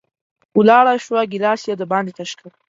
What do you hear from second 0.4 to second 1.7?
ولاړه شوه، ګېلاس